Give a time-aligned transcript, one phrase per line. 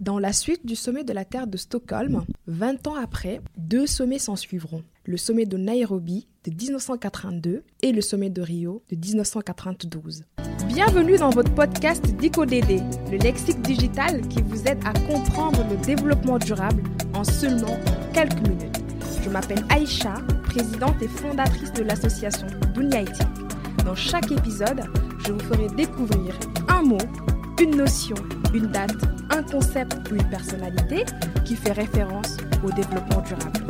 [0.00, 4.18] Dans la suite du sommet de la Terre de Stockholm, 20 ans après, deux sommets
[4.18, 4.82] s'en suivront.
[5.04, 10.24] Le sommet de Nairobi de 1982 et le sommet de Rio de 1992.
[10.68, 16.38] Bienvenue dans votre podcast DICODD, le lexique digital qui vous aide à comprendre le développement
[16.38, 16.82] durable
[17.12, 17.76] en seulement
[18.14, 18.82] quelques minutes.
[19.22, 20.14] Je m'appelle Aïcha,
[20.44, 23.20] présidente et fondatrice de l'association Dunyaiti.
[23.84, 24.80] Dans chaque épisode,
[25.26, 26.34] je vous ferai découvrir
[26.68, 26.96] un mot,
[27.60, 28.16] une notion,
[28.54, 28.96] une date,
[29.50, 31.04] concept ou une personnalité
[31.44, 33.66] qui fait référence au développement durable.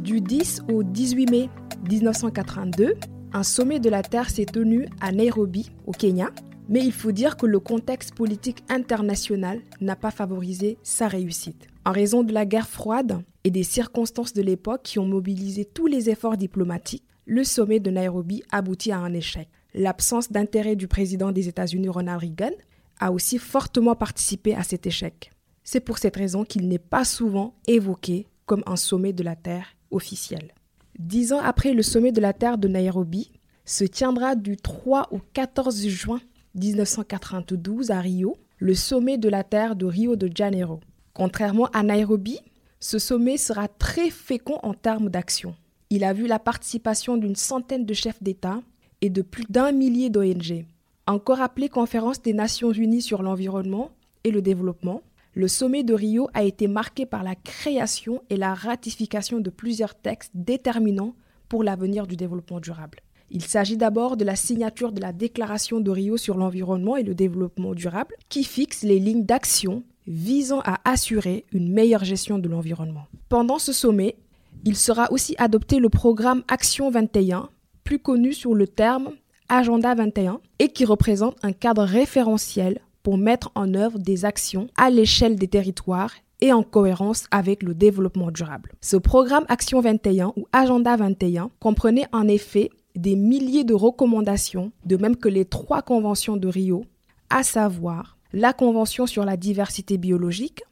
[0.00, 1.50] Du 10 au 18 mai
[1.88, 2.94] 1982,
[3.32, 6.30] un sommet de la Terre s'est tenu à Nairobi, au Kenya,
[6.68, 11.66] mais il faut dire que le contexte politique international n'a pas favorisé sa réussite.
[11.84, 15.86] En raison de la guerre froide et des circonstances de l'époque qui ont mobilisé tous
[15.86, 19.48] les efforts diplomatiques, le sommet de Nairobi aboutit à un échec.
[19.74, 22.54] L'absence d'intérêt du président des États-Unis Ronald Reagan
[22.98, 25.32] a aussi fortement participé à cet échec.
[25.64, 29.76] C'est pour cette raison qu'il n'est pas souvent évoqué comme un sommet de la Terre
[29.90, 30.52] officiel.
[30.98, 33.30] Dix ans après le sommet de la Terre de Nairobi,
[33.64, 36.20] se tiendra du 3 au 14 juin
[36.56, 40.80] 1992 à Rio, le sommet de la Terre de Rio de Janeiro.
[41.14, 42.40] Contrairement à Nairobi,
[42.80, 45.54] ce sommet sera très fécond en termes d'action.
[45.90, 48.60] Il a vu la participation d'une centaine de chefs d'État
[49.02, 50.64] et de plus d'un millier d'ONG.
[51.06, 53.90] Encore appelé Conférence des Nations Unies sur l'environnement
[54.24, 55.02] et le développement,
[55.34, 59.94] le sommet de Rio a été marqué par la création et la ratification de plusieurs
[59.94, 61.14] textes déterminants
[61.48, 62.98] pour l'avenir du développement durable.
[63.30, 67.14] Il s'agit d'abord de la signature de la Déclaration de Rio sur l'environnement et le
[67.14, 73.06] développement durable, qui fixe les lignes d'action visant à assurer une meilleure gestion de l'environnement.
[73.28, 74.16] Pendant ce sommet,
[74.64, 77.48] il sera aussi adopté le programme Action 21,
[77.90, 79.10] plus connu sous le terme
[79.48, 84.90] Agenda 21, et qui représente un cadre référentiel pour mettre en œuvre des actions à
[84.90, 88.70] l'échelle des territoires et en cohérence avec le développement durable.
[88.80, 94.96] Ce programme Action 21 ou Agenda 21 comprenait en effet des milliers de recommandations, de
[94.96, 96.84] même que les trois conventions de Rio,
[97.28, 100.62] à savoir la Convention sur la diversité biologique,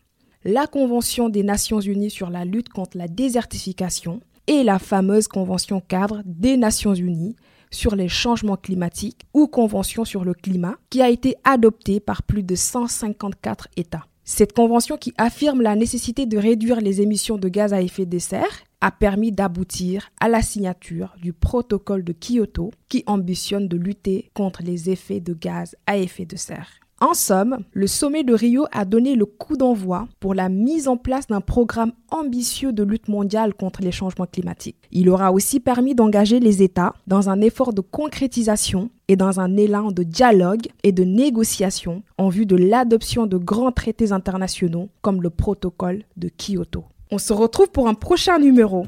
[0.45, 5.81] la Convention des Nations Unies sur la lutte contre la désertification et la fameuse Convention
[5.81, 7.37] cadre des Nations Unies
[7.71, 12.43] sur les changements climatiques ou Convention sur le climat qui a été adoptée par plus
[12.43, 14.07] de 154 États.
[14.25, 18.19] Cette convention qui affirme la nécessité de réduire les émissions de gaz à effet de
[18.19, 24.31] serre a permis d'aboutir à la signature du protocole de Kyoto qui ambitionne de lutter
[24.35, 26.81] contre les effets de gaz à effet de serre.
[27.01, 30.97] En somme, le sommet de Rio a donné le coup d'envoi pour la mise en
[30.97, 34.77] place d'un programme ambitieux de lutte mondiale contre les changements climatiques.
[34.91, 39.57] Il aura aussi permis d'engager les États dans un effort de concrétisation et dans un
[39.57, 45.23] élan de dialogue et de négociation en vue de l'adoption de grands traités internationaux comme
[45.23, 46.85] le protocole de Kyoto.
[47.13, 48.87] On se retrouve pour un prochain numéro.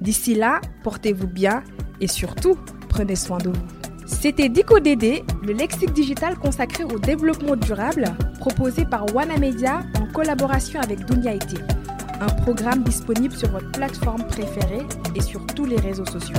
[0.00, 1.62] D'ici là, portez-vous bien
[2.00, 2.56] et surtout,
[2.88, 3.79] prenez soin de vous.
[4.10, 8.04] C'était DicoDD, le lexique digital consacré au développement durable,
[8.38, 9.06] proposé par
[9.38, 11.34] Media en collaboration avec Dunia
[12.20, 16.36] un programme disponible sur votre plateforme préférée et sur tous les réseaux sociaux.